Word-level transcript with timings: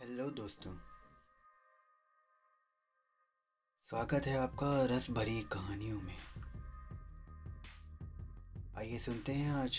Hello 0.00 0.24
दोस्तों। 0.30 0.70
स्वागत 3.88 4.26
है 4.26 4.36
आपका 4.38 4.66
रस 4.84 5.10
भरी 5.10 5.40
कहानियों 5.42 6.00
में। 6.00 6.16
आइए 8.78 8.98
सुनते 8.98 9.32
हैं 9.32 9.54
आज 9.54 9.78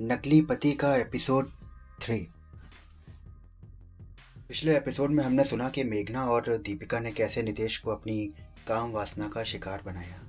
नकली 0.00 0.40
पति 0.42 0.72
का 0.72 0.94
एपिसोड 0.96 1.50
थ्री। 2.02 2.18
पिछले 4.48 4.76
एपिसोड 4.76 5.10
में 5.10 5.24
हमने 5.24 5.44
सुना 5.44 5.68
कि 5.68 5.84
मेघना 5.84 6.24
और 6.24 6.56
दीपिका 6.58 7.00
ने 7.00 7.12
कैसे 7.12 7.42
नितेश 7.42 7.78
को 7.78 7.90
अपनी 7.90 8.16
काम 8.68 8.92
वासना 8.92 9.28
का 9.28 9.44
शिकार 9.44 9.82
बनाया। 9.82 10.22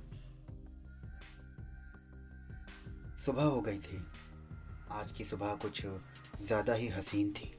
सुबह 3.24 3.42
हो 3.42 3.60
गई 3.60 3.78
थी। 3.78 4.04
आज 4.92 5.12
की 5.12 5.24
सुबह 5.24 5.54
कुछ 5.54 5.86
ज़्यादा 5.86 6.74
ही 6.74 6.88
हसीन 6.88 7.32
थी। 7.32 7.54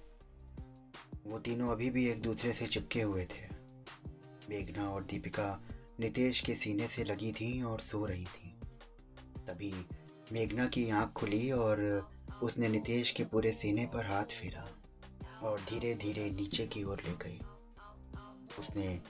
वो 1.31 1.39
तीनों 1.39 1.69
अभी 1.69 1.89
भी 1.89 2.07
एक 2.07 2.21
दूसरे 2.21 2.51
से 2.51 2.67
चिपके 2.67 3.01
हुए 3.01 3.25
थे। 3.25 3.55
मेघना 4.49 4.89
और 4.89 5.03
दीपिका 5.03 5.63
नितेश 5.99 6.39
के 6.39 6.55
सीने 6.55 6.87
से 6.87 7.03
लगी 7.03 7.31
थीं 7.31 7.63
और 7.63 7.79
सो 7.79 8.05
रही 8.05 8.25
थीं। 8.25 8.53
तभी 9.47 9.85
मेघना 10.31 10.67
की 10.67 10.89
आँख 10.89 11.13
खुली 11.13 11.51
और 11.51 12.09
उसने 12.43 12.67
नितेश 12.67 13.11
के 13.11 13.25
पूरे 13.25 13.51
सीने 13.51 13.85
पर 13.85 14.05
हाथ 14.05 14.23
फेरा 14.23 14.69
और 15.41 15.59
धीरे 15.61 15.95
धीरे 15.95 16.29
नीचे 16.29 16.67
की 16.67 16.83
ओर 16.83 17.01
ले 17.07 17.11
गई। 17.11 17.39
उसने 18.59 19.01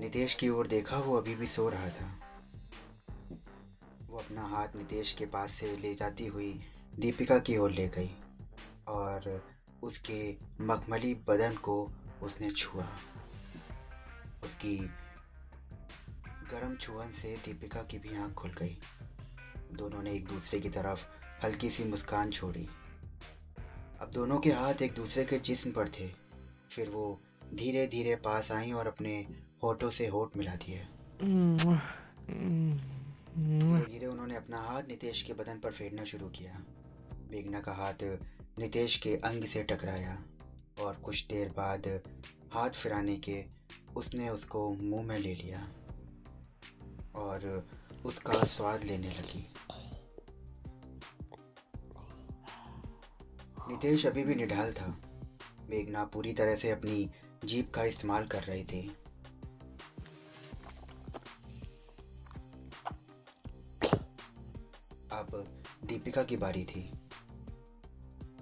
नितेश 0.00 0.34
की 0.34 0.48
ओर 0.48 0.66
देखा, 0.66 0.98
वो 0.98 1.16
अभी 1.16 1.34
भी 1.34 1.46
सो 1.46 1.68
रहा 1.68 1.88
था। 1.88 2.20
वो 4.06 4.18
अपना 4.18 4.42
हाथ 4.42 4.68
नितेश 4.76 5.12
के 5.12 5.26
पास 5.26 5.50
से 5.50 5.76
ले 5.76 5.94
जाती 5.94 6.26
हुई 6.26 6.60
दीपिका 6.98 7.38
की 7.38 7.56
ओर 7.56 7.70
ले 7.70 7.88
गई 7.88 8.10
और 8.88 9.53
उसके 9.84 10.36
मखमली 10.60 11.14
बदन 11.14 11.54
को 11.54 11.92
उसने 12.22 12.50
छुआ। 12.50 12.88
उसकी 14.44 14.76
गर्म 16.50 16.76
छुअन 16.76 17.12
से 17.12 17.36
दीपिका 17.36 17.82
की 17.82 17.98
भी 17.98 18.16
आँख 18.16 18.34
खुल 18.34 18.50
गई। 18.50 18.78
दोनों 19.72 20.02
ने 20.02 20.12
एक 20.12 20.26
दूसरे 20.26 20.60
की 20.60 20.68
तरफ़ 20.68 21.06
हल्की 21.44 21.70
सी 21.70 21.84
मुस्कान 21.84 22.30
छोड़ी। 22.30 22.68
अब 24.00 24.10
दोनों 24.10 24.38
के 24.38 24.50
हाथ 24.50 24.82
एक 24.82 24.94
दूसरे 24.94 25.24
के 25.24 25.38
जिस्म 25.38 25.70
पर 25.70 25.88
थे। 25.88 26.08
फिर 26.70 26.88
वो 26.88 27.20
धीरे 27.54 27.86
धीरे 27.86 28.16
पास 28.16 28.52
आई 28.52 28.72
और 28.72 28.86
अपने 28.86 29.26
होठों 29.62 29.90
से 29.90 30.06
होठ 30.06 30.36
मिला 30.36 30.54
दिए। 30.54 30.86
धीरे 33.38 33.92
धीरे 33.92 34.06
उन्होंने 34.06 34.36
अपना 34.36 34.58
हाथ 34.58 34.82
नितेश 34.82 35.22
के 35.22 35.32
बदन 35.32 35.58
पर 35.58 35.72
फेरना 35.72 36.04
शुरू 36.04 36.28
किया। 36.28 36.62
मेघना 37.30 37.60
का 37.60 37.72
हाथ 37.72 38.02
नितेश 38.58 38.96
के 38.96 39.16
अंग 39.16 39.44
से 39.44 39.62
टकराया 39.62 40.24
और 40.80 40.96
कुछ 40.96 41.26
देर 41.26 41.48
बाद 41.48 42.00
हाथ 42.52 42.70
फिराने 42.70 43.16
के 43.16 43.44
उसने 43.96 44.28
उसको 44.28 44.74
मुँह 44.74 45.02
में 45.02 45.18
ले 45.18 45.34
लिया 45.34 45.68
और 47.14 47.68
उसका 48.04 48.44
स्वाद 48.44 48.84
लेने 48.84 49.08
लगी। 49.08 49.54
नितेश 53.68 54.06
अभी 54.06 54.24
भी 54.24 54.34
निढाल 54.34 54.72
था। 54.72 55.00
मेघना 55.70 56.04
पूरी 56.04 56.32
तरह 56.32 56.54
से 56.54 56.70
अपनी 56.70 57.10
जीप 57.44 57.74
का 57.74 57.84
इस्तेमाल 57.84 58.26
कर 58.26 58.42
रही 58.44 58.64
थी। 58.64 58.96
अब 65.12 65.62
दीपिका 65.84 66.22
की 66.22 66.36
बारी 66.36 66.64
थी। 66.64 67.03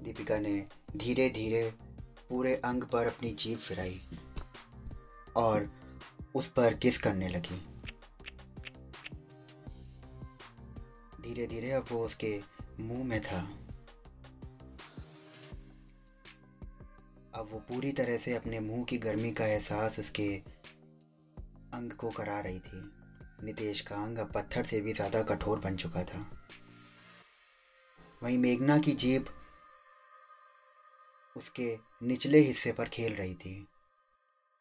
दीपिका 0.03 0.39
ने 0.39 0.55
धीरे 0.97 1.29
धीरे 1.31 1.63
पूरे 2.29 2.55
अंग 2.65 2.85
पर 2.85 3.07
अपनी 3.07 3.33
जीभ 3.35 3.59
फिराई 3.59 4.01
और 5.37 5.69
उस 6.35 6.49
पर 6.49 6.75
किस 6.75 6.99
करने 6.99 7.29
लगी। 7.29 7.61
धीरे 11.23 11.47
धीरे 11.47 11.71
अब 11.71 11.87
वो 11.91 12.05
उसके 12.05 12.39
मुँह 12.81 13.05
में 13.05 13.21
था। 13.21 13.41
अब 17.35 17.49
वो 17.53 17.59
पूरी 17.69 17.93
तरह 17.93 18.17
से 18.17 18.35
अपने 18.37 18.61
मुँह 18.61 18.85
की 18.85 18.99
गर्मी 18.99 19.31
का 19.33 19.47
एहसास 19.47 19.99
उसके 19.99 20.29
अंग 21.75 21.93
को 21.93 22.11
करा 22.11 22.41
रही 22.41 22.59
थी। 22.61 22.83
नितेश 23.45 23.81
का 23.81 23.97
अंग 23.97 24.19
अब 24.19 24.33
पत्थर 24.35 24.65
से 24.65 24.81
भी 24.81 24.93
ज़्यादा 24.93 25.23
कठोर 25.23 25.59
बन 25.59 25.77
चुका 25.77 26.03
था। 26.05 26.27
वहीं 28.23 28.39
मेघना 28.39 28.79
की 28.79 28.93
जीभ 28.95 29.29
उसके 31.37 31.77
निचले 32.03 32.39
हिस्से 32.39 32.73
पर 32.73 32.89
खेल 32.89 33.15
रही 33.15 33.35
थी। 33.35 33.69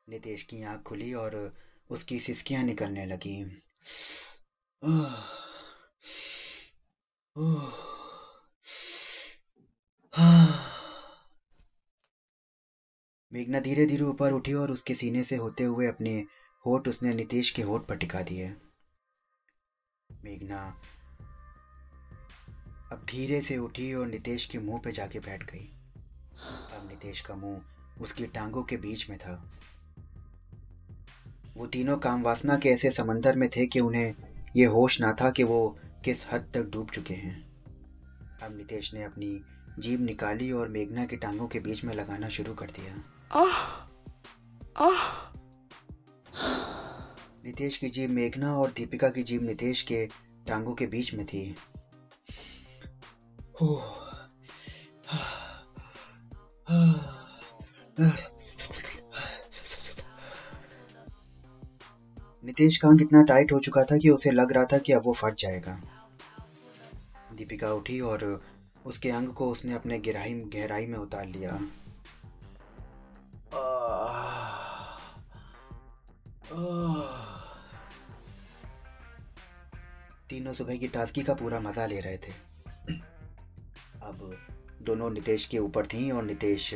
नितेश 0.09 0.43
की 0.43 0.63
आँख 0.63 0.81
खुली 0.81 1.13
और 1.13 1.35
उसकी 1.89 2.19
सिसकियाँ 2.19 2.63
निकलने 2.63 3.05
लगी। 3.05 3.43
मेघना 13.33 13.59
धीरे 13.59 13.85
धीरे 13.85 14.03
ऊपर 14.03 14.31
उठी 14.31 14.53
और 14.53 14.71
उसके 14.71 14.93
सीने 14.93 15.23
से 15.23 15.35
होते 15.35 15.63
हुए 15.63 15.87
अपने 15.87 16.17
होठ 16.65 16.87
उसने 16.87 17.13
नितेश 17.13 17.49
के 17.49 17.61
होठ 17.61 17.87
पर 17.87 17.97
टिका 17.97 18.21
दिए। 18.21 18.49
मेघना 20.09 20.63
अब 22.91 23.05
धीरे 23.05 23.41
से 23.41 23.57
उठी 23.57 23.93
और 23.93 24.07
नितेश 24.07 24.45
के 24.45 24.59
मुँह 24.59 24.81
पे 24.85 24.91
जाके 24.91 25.19
बैठ 25.19 25.43
गई। 25.43 25.80
अब 26.47 26.87
नितेश 26.89 27.21
का 27.21 27.35
मुँह 27.35 27.61
उसकी 28.01 28.25
टांगों 28.25 28.63
के 28.63 28.77
बीच 28.77 29.09
में 29.09 29.19
था। 29.19 29.51
वो 31.57 31.67
तीनों 31.67 31.97
काम 31.97 32.23
वासना 32.23 32.57
के 32.57 32.69
ऐसे 32.69 32.89
समंदर 32.89 33.35
में 33.35 33.49
थे 33.49 33.65
कि 33.65 33.79
उन्हें 33.79 34.15
ये 34.55 34.65
होश 34.65 35.01
ना 35.01 35.13
था 35.13 35.31
कि 35.31 35.43
वो 35.43 35.77
किस 36.05 36.25
हद 36.31 36.51
तक 36.53 36.63
डूब 36.69 36.89
चुके 36.89 37.13
हैं। 37.13 37.51
अब 38.43 38.57
नितेश 38.57 38.93
ने 38.93 39.03
अपनी 39.03 39.41
जीभ 39.79 39.99
निकाली 39.99 40.51
और 40.51 40.69
मेघना 40.69 41.05
की 41.05 41.15
टांगों 41.15 41.47
के 41.47 41.59
बीच 41.59 41.83
में 41.83 41.93
लगाना 41.93 42.29
शुरू 42.29 42.53
कर 42.53 42.65
दिया। 42.65 43.03
नितेश 47.45 47.77
की 47.77 47.89
जीभ 47.89 48.09
मेघना 48.09 48.57
और 48.57 48.71
दीपिका 48.71 49.09
की 49.09 49.23
जीभ 49.23 49.41
नितेश 49.41 49.81
के 49.81 50.05
टांगों 50.47 50.73
के 50.73 50.87
बीच 50.87 51.13
में 51.13 51.25
थी। 51.25 51.55
नितेश 62.43 62.77
का 62.77 62.89
अंग 62.89 63.01
इतना 63.01 63.21
टाइट 63.23 63.51
हो 63.51 63.59
चुका 63.59 63.83
था 63.83 63.97
कि 63.97 64.09
उसे 64.09 64.31
लग 64.31 64.51
रहा 64.53 64.65
था 64.65 64.77
कि 64.77 64.93
अब 64.93 65.01
वो 65.05 65.13
फट 65.13 65.35
जाएगा। 65.39 65.79
दीपिका 67.33 67.71
उठी 67.73 67.99
और 68.01 68.23
उसके 68.85 69.09
अंग 69.09 69.27
को 69.33 69.49
उसने 69.51 69.73
अपने 69.73 69.97
गहराई 69.99 70.33
गहराई 70.53 70.85
में 70.87 70.97
उतार 70.97 71.25
लिया। 71.27 71.51
तीनों 80.29 80.53
सुबह 80.53 80.77
की 80.77 80.87
ताजगी 80.87 81.23
का 81.23 81.33
पूरा 81.33 81.59
मज़ा 81.59 81.85
ले 81.85 81.99
रहे 81.99 82.17
थे। 82.17 82.31
अब 84.03 84.37
दोनों 84.81 85.09
नितेश 85.09 85.45
के 85.45 85.57
ऊपर 85.57 85.85
थीं 85.85 86.11
और 86.11 86.23
नितेश 86.23 86.73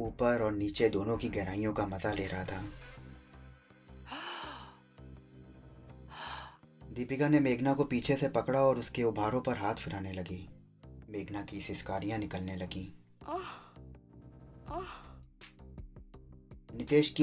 ऊपर 0.00 0.42
और 0.42 0.52
नीचे 0.52 0.88
दोनों 0.88 1.16
की 1.16 1.28
गहराइयों 1.28 1.72
का 1.72 1.86
मज़ा 1.86 2.12
ले 2.12 2.26
रहा 2.26 2.44
था। 2.44 2.62
दीपिका 6.94 7.28
ने 7.28 7.40
मेघना 7.40 7.74
को 7.74 7.84
पीछे 7.84 8.14
से 8.14 8.28
पकड़ा 8.28 8.60
और 8.60 8.78
उसके 8.78 9.02
उभारों 9.02 9.40
पर 9.40 9.58
हाथ 9.58 9.74
फिराने 9.74 10.12
लगी। 10.12 10.48
मेघना 11.10 11.42
की 11.42 11.60
सिस्कारियाँ 11.60 12.18
निकलने 12.18 12.56
लगी। 12.56 12.96
नितेश 16.76 17.08
की 17.08 17.22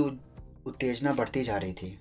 उत्तेजना 0.66 1.14
बढ़ती 1.14 1.44
जा 1.44 1.58
रही 1.58 1.74
थी। 1.74 2.00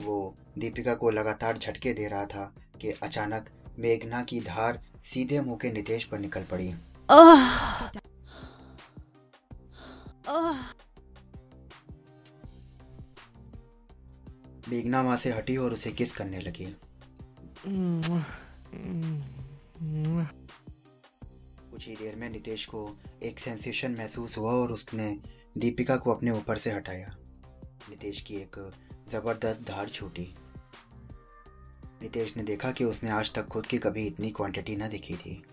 वो 0.00 0.36
दीपिका 0.58 0.94
को 0.94 1.10
लगातार 1.10 1.58
झटके 1.58 1.92
दे 1.92 2.08
रहा 2.08 2.26
था 2.26 2.54
कि 2.80 2.90
अचानक 2.90 3.50
मेघना 3.78 4.22
की 4.22 4.40
धार 4.40 4.82
सीधे 5.04 5.40
मुँह 5.40 5.58
के 5.62 5.72
नितेश 5.72 6.04
पर 6.04 6.18
निकल 6.18 6.44
पड़ी। 6.44 6.74
मेघना 14.68 15.02
वहाँ 15.02 15.16
से 15.16 15.30
हटी 15.30 15.56
और 15.56 15.72
उसे 15.72 15.92
किस 15.92 16.12
करने 16.12 16.40
लगी? 16.40 16.76
कुछ 21.70 21.88
ही 21.88 21.96
देर 21.96 22.16
में 22.16 22.30
नितेश 22.30 22.66
को 22.66 22.98
एक 23.22 23.38
सेंसेशन 23.38 23.92
महसूस 23.92 24.38
हुआ 24.38 24.52
और 24.52 24.72
उसने 24.72 25.20
दीपिका 25.58 25.96
को 25.96 26.12
अपने 26.14 26.30
ऊपर 26.30 26.58
से 26.58 26.70
हटाया। 26.70 27.16
नितेश 27.90 28.20
की 28.20 28.34
एक 28.34 28.72
ज़बरदस्त 29.10 29.62
धार 29.62 29.88
छूटी। 29.88 30.34
नितेश 32.02 32.36
ने 32.36 32.42
देखा 32.42 32.70
कि 32.72 32.84
उसने 32.84 33.10
आज 33.10 33.32
तक 33.32 33.46
खुद 33.46 33.66
की 33.66 33.78
कभी 33.78 34.06
इतनी 34.06 34.30
क्वांटिटी 34.30 34.76
ना 34.76 34.88
दिखी 34.88 35.16
थी। 35.16 35.44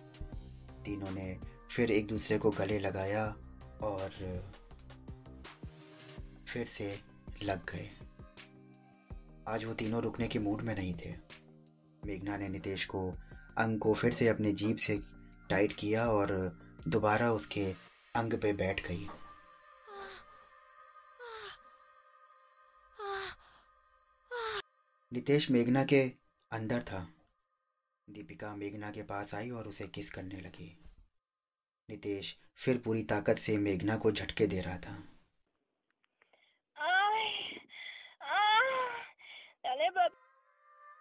तीनों 0.85 1.11
ने 1.11 1.39
फिर 1.71 1.91
एक 1.91 2.07
दूसरे 2.07 2.37
को 2.37 2.51
गले 2.51 2.79
लगाया 2.79 3.35
और 3.83 4.09
फिर 6.47 6.65
से 6.65 6.99
लग 7.43 7.71
गए। 7.71 7.89
आज 9.47 9.65
वो 9.65 9.73
तीनों 9.73 10.01
रुकने 10.01 10.27
के 10.27 10.39
मूड 10.39 10.61
में 10.61 10.75
नहीं 10.75 10.93
थे। 10.93 11.30
मेघना 12.05 12.37
ने 12.37 12.49
नितेश 12.49 12.85
को 12.85 13.11
अंग 13.57 13.79
को 13.79 13.93
फिर 13.93 14.13
से 14.13 14.27
अपने 14.27 14.51
जीप 14.51 14.77
से 14.77 15.01
टाइट 15.49 15.75
किया 15.79 16.07
और 16.07 16.31
दोबारा 16.87 17.31
उसके 17.31 17.75
अंग 18.15 18.33
पे 18.33 18.53
बैठ 18.53 18.87
गई। 18.87 19.07
नितेश 25.13 25.51
मेघना 25.51 25.83
के 25.83 26.11
अंदर 26.51 26.81
था। 26.81 27.07
दीपिका 28.09 28.55
मेघना 28.55 28.91
के 28.91 29.03
पास 29.03 29.35
आई 29.35 29.49
और 29.49 29.67
उसे 29.67 29.87
किस 29.87 30.11
करने 30.11 30.35
लगी। 30.35 30.83
नितेश 31.89 32.37
फिर 32.55 32.77
पूरी 32.77 33.03
ताकत 33.03 33.35
से 33.35 33.57
मेघना 33.57 33.97
को 33.97 34.11
झटके 34.11 34.47
दे 34.47 34.61
रहा 34.61 34.77
था। 34.77 35.10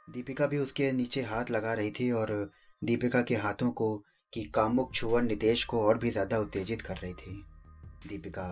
दीपिका 0.08 0.47
भी 0.47 0.58
उसके 0.58 0.93
नीचे 0.93 1.23
हाथ 1.23 1.50
लगा 1.50 1.75
रही 1.75 1.91
थी 1.91 2.11
और 2.11 2.50
दीपिका 2.82 3.23
के 3.23 3.35
हाथों 3.35 3.70
को 3.70 3.97
की 4.32 4.43
कामुक 4.44 4.94
छुअन 4.94 5.26
नितेश 5.26 5.64
को 5.64 5.87
और 5.87 5.99
भी 5.99 6.11
ज़्यादा 6.11 6.38
उत्तेजित 6.38 6.82
कर 6.82 6.97
रही 6.97 7.12
थी। 7.14 7.44
दीपिका 8.08 8.47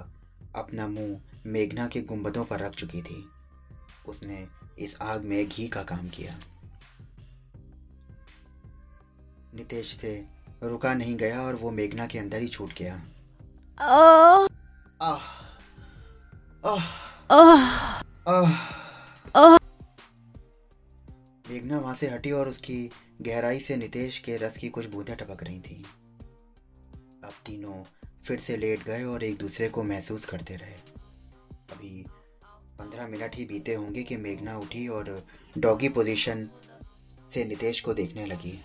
अपना 0.56 0.86
मुँह 0.86 1.20
मेघना 1.46 1.88
के 1.88 2.00
गुंबदों 2.02 2.44
पर 2.44 2.60
रख 2.60 2.74
चुकी 2.74 3.02
थी। 3.02 3.24
उसने 4.06 4.46
इस 4.78 4.96
आग 5.02 5.24
में 5.24 5.48
घी 5.48 5.68
का 5.68 5.82
काम 5.82 6.08
किया। 6.08 6.38
नितेश 9.54 9.96
से 9.96 10.26
रुका 10.62 10.94
नहीं 10.94 11.16
गया 11.16 11.42
और 11.42 11.54
वो 11.54 11.70
मेघना 11.70 12.06
के 12.06 12.18
अंदर 12.18 12.42
ही 12.42 12.48
छूट 12.48 12.72
गया। 12.78 12.94
आह। 15.02 15.18
आह। 16.64 16.88
आह। 18.28 18.67
से 21.98 22.08
हटी 22.08 22.30
और 22.30 22.48
उसकी 22.48 22.90
गहराई 23.22 23.58
से 23.58 23.76
नितेश 23.76 24.18
के 24.18 24.36
रस 24.36 24.56
की 24.56 24.68
कुछ 24.68 24.86
बूंदें 24.86 25.16
टपक 25.16 25.42
रही 25.42 25.60
थी। 25.60 25.84
अब 27.24 27.32
तीनों 27.46 27.82
फिर 28.24 28.40
से 28.40 28.56
लेट 28.56 28.84
गए 28.84 29.04
और 29.04 29.24
एक 29.24 29.38
दूसरे 29.38 29.68
को 29.68 29.82
महसूस 29.82 30.24
करते 30.24 30.56
रहे। 30.56 30.74
अभी 31.72 32.04
पंद्रह 32.78 33.08
मिनट 33.08 33.34
ही 33.34 33.44
बीते 33.44 33.74
होंगे 33.74 34.02
कि 34.02 34.16
मेघना 34.16 34.58
उठी 34.58 34.86
और 34.88 35.26
डॉगी 35.58 35.88
पोजीशन 35.88 36.48
से 37.34 37.44
नितेश 37.44 37.80
को 37.80 37.94
देखने 37.94 38.26
लगी। 38.26 38.58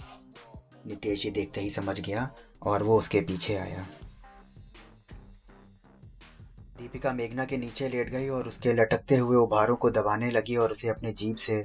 नितेश 0.87 1.23
ही 1.23 1.31
देखते 1.31 1.61
ही 1.61 1.69
समझ 1.69 1.99
गया 1.99 2.29
और 2.61 2.83
वो 2.83 2.97
उसके 2.99 3.21
पीछे 3.21 3.55
आया। 3.55 3.87
दीपिका 6.77 7.13
मेघना 7.13 7.45
के 7.45 7.57
नीचे 7.57 7.87
लेट 7.89 8.09
गई 8.09 8.27
और 8.29 8.47
उसके 8.47 8.73
लटकते 8.73 9.17
हुए 9.17 9.37
उभारों 9.37 9.75
को 9.75 9.89
दबाने 9.89 10.29
लगी 10.31 10.55
और 10.55 10.71
उसे 10.71 10.87
अपने 10.87 11.11
जीप 11.11 11.37
से 11.37 11.63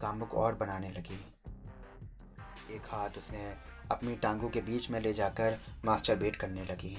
कामुक 0.00 0.34
और 0.34 0.54
बनाने 0.54 0.90
लगी। 0.90 1.20
एक 2.74 2.82
हाथ 2.90 3.10
उसने 3.10 3.56
अपनी 3.90 4.16
टांगों 4.16 4.48
के 4.50 4.60
बीच 4.60 4.90
में 4.90 5.00
ले 5.00 5.12
जाकर 5.12 5.58
मास्टर 5.84 6.16
बेट 6.16 6.36
करने 6.36 6.64
लगी। 6.64 6.96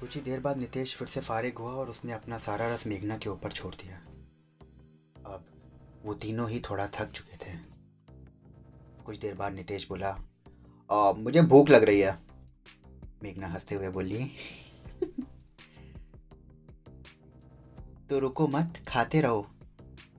कुछ 0.00 0.14
ही 0.14 0.20
देर 0.20 0.40
बाद 0.40 0.56
नितेश 0.56 0.96
फिर 0.96 1.08
से 1.08 1.20
फारिग 1.20 1.58
हुआ 1.58 1.72
और 1.72 1.90
उसने 1.90 2.12
अपना 2.12 2.38
सारा 2.38 2.74
रस 2.74 2.86
मेघना 2.86 3.16
के 3.16 3.28
ऊपर 3.28 3.52
छोड़ 3.52 3.74
दिया। 3.74 3.96
अब 5.34 5.44
वो 6.04 6.14
तीनों 6.14 6.50
ही 6.50 6.60
थोड़ा 6.60 6.86
थक 6.86 7.10
चुके 7.10 7.36
थे। 7.36 7.56
कुछ 9.04 9.18
देर 9.18 9.34
बाद 9.34 9.52
नितेश 9.52 9.88
बोला 9.88 10.16
आ, 10.90 11.12
मुझे 11.12 11.42
भूख 11.42 11.68
लग 11.68 11.82
रही 11.82 12.00
है। 12.00 12.18
मेघना 13.22 13.48
हँसते 13.48 13.74
हुए 13.74 13.88
बोली 13.88 14.32
तो 18.12 18.18
रुको 18.18 18.46
मत 18.48 18.78
खाते 18.88 19.20
रहो। 19.20 19.46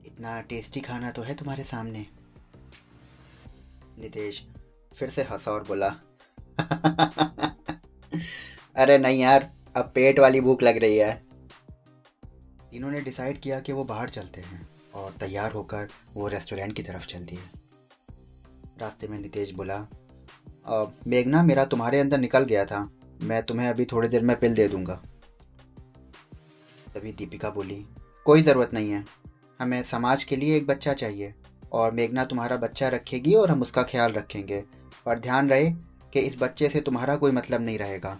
इतना 0.06 0.40
टेस्टी 0.40 0.80
खाना 0.80 1.10
तो 1.10 1.22
है 1.22 1.34
तुम्हारे 1.34 1.62
सामने। 1.62 2.06
नितेश 3.98 4.42
फिर 4.92 5.10
से 5.10 5.22
हंसा 5.22 5.50
और 5.50 5.64
बोला, 5.64 5.88
अरे 8.76 8.96
नहीं 8.98 9.20
यार, 9.20 9.50
अब 9.76 9.92
पेट 9.94 10.18
वाली 10.18 10.40
भूख 10.40 10.62
लग 10.62 10.76
रही 10.76 10.96
है। 10.96 11.22
इन्होंने 12.74 13.00
डिसाइड 13.00 13.40
किया 13.40 13.60
कि 13.60 13.72
वो 13.72 13.84
बाहर 13.84 14.08
चलते 14.08 14.40
हैं 14.40 14.68
और 14.94 15.14
तैयार 15.20 15.52
होकर 15.52 15.88
वो 16.14 16.28
रेस्टोरेंट 16.28 16.76
की 16.76 16.82
तरफ़ 16.82 17.06
चल 17.06 17.24
दिए 17.24 17.38
रास्ते 18.80 19.08
में 19.08 19.18
नितेश 19.18 19.54
बोला 19.54 19.80
मेघना 21.06 21.42
मेरा 21.42 21.64
तुम्हारे 21.66 22.00
अंदर 22.00 22.18
निकल 22.18 22.44
गया 22.44 22.64
था। 22.66 22.88
मैं 23.22 23.42
तुम्हें 23.42 23.68
अभी 23.68 23.84
थोड़ी 23.84 24.08
देर 24.08 24.22
में 24.22 24.38
पिल 24.40 24.54
दे 24.54 24.68
दूँगा। 24.68 25.02
तभी 26.94 27.12
दीपिका 27.12 27.50
बोली, 27.50 27.86
कोई 28.26 28.42
ज़रूरत 28.42 28.74
नहीं 28.74 28.90
है। 28.90 29.04
हमें 29.60 29.82
समाज 29.82 30.24
के 30.24 30.36
लिए 30.36 30.56
एक 30.56 30.66
बच्चा 30.66 30.92
चाहिए 30.92 31.34
और 31.72 31.92
मेघना 31.92 32.24
तुम्हारा 32.24 32.56
बच्चा 32.56 32.88
रखेगी 32.88 33.34
और 33.34 33.50
हम 33.50 33.62
उसका 33.62 33.82
ख्याल 33.82 34.12
रखेंगे। 34.12 34.64
और 35.06 35.18
ध्यान 35.18 35.50
रहे 35.50 35.70
कि 36.12 36.20
इस 36.20 36.36
बच्चे 36.38 36.68
से 36.68 36.80
तुम्हारा 36.80 37.16
कोई 37.16 37.32
मतलब 37.32 37.60
नहीं 37.60 37.78
रहेगा। 37.78 38.18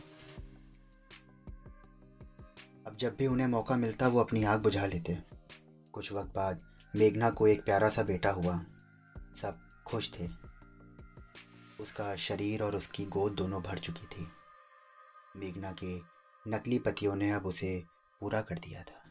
अब 2.87 2.97
जब 2.97 3.17
भी 3.17 3.27
उन्हें 3.27 3.47
मौका 3.47 3.77
मिलता, 3.77 4.09
वो 4.09 4.21
अपनी 4.21 4.45
आग 4.45 4.63
बुझा 4.63 4.87
लेते। 4.87 5.19
कुछ 5.93 6.13
वक्त 6.13 6.35
बाद 6.35 6.61
मेघना 6.97 7.31
को 7.31 7.47
एक 7.47 7.65
प्यारा 7.65 7.89
सा 7.89 8.03
बेटा 8.03 8.31
हुआ। 8.31 8.61
सब 9.43 9.59
खुश 9.87 10.11
थे। 10.13 10.29
उसका 11.81 12.17
शरीर 12.17 12.63
और 12.63 12.77
उसकी 12.77 13.05
गोद 13.05 13.33
दोनों 13.33 13.63
भर 13.63 13.79
चुकी 13.79 14.07
थी। 14.07 14.27
मेघना 15.37 15.73
के 15.73 15.97
नकली 16.51 16.79
पतियों 16.79 17.17
ने 17.17 17.31
अब 17.31 17.47
उसे 17.47 17.85
पूरा 18.25 18.43
कर 18.43 18.59
दिया 18.59 18.83
था। 18.83 19.11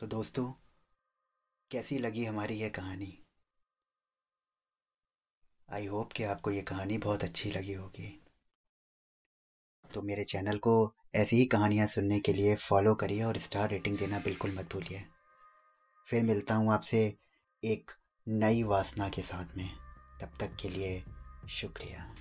तो 0.00 0.06
दोस्तों, 0.06 0.52
कैसी 1.70 1.98
लगी 1.98 2.24
हमारी 2.24 2.54
यह 2.54 2.68
कहानी? 2.68 3.26
आई 5.72 5.86
होप 5.86 6.12
कि 6.12 6.22
आपको 6.22 6.50
ये 6.50 6.62
कहानी 6.62 6.98
बहुत 6.98 7.24
अच्छी 7.24 7.50
लगी 7.50 7.72
होगी। 7.72 8.24
तो 9.94 10.02
मेरे 10.02 10.24
चैनल 10.24 10.58
को 10.58 10.94
ऐसी 11.14 11.36
ही 11.36 11.44
कहानियाँ 11.44 11.86
सुनने 11.86 12.20
के 12.20 12.32
लिए 12.32 12.56
फॉलो 12.56 12.94
करिए 12.94 13.22
और 13.22 13.38
स्टार 13.38 13.70
रेटिंग 13.70 13.98
देना 13.98 14.18
बिल्कुल 14.18 14.50
मत 14.50 14.72
भूलिए। 14.72 15.04
फिर 16.06 16.22
मिलता 16.22 16.54
हूँ 16.54 16.72
आपसे 16.72 17.18
एक 17.64 17.90
नई 18.28 18.62
वासना 18.62 19.08
के 19.08 19.22
साथ 19.22 19.56
में। 19.56 19.70
तब 20.20 20.30
तक 20.40 20.56
के 20.56 20.68
लिए 20.68 21.04
शुक्रिया। 21.48 22.14